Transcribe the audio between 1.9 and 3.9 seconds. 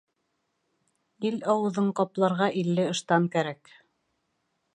ҡапларға илле ыштан кәрәк.